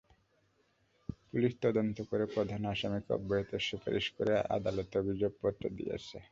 Police 1.27 1.53
তদন্ত 1.63 1.97
করে 2.09 2.25
প্রধান 2.35 2.61
আসামিকে 2.73 3.11
অব্যাহতির 3.13 3.65
সুপারিশ 3.69 4.05
করে 4.17 4.33
আদালতে 4.57 4.95
অভিযোগপত্র 4.99 5.63
দিয়েছে। 5.77 6.17